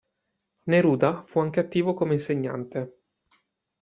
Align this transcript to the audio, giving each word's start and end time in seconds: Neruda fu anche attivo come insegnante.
Neruda 0.65 1.21
fu 1.21 1.41
anche 1.41 1.59
attivo 1.59 1.93
come 1.93 2.15
insegnante. 2.15 3.01